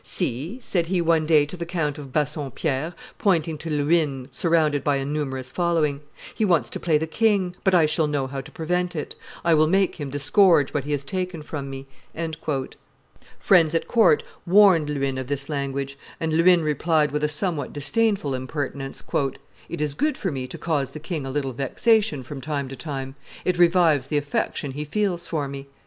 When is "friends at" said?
13.37-13.87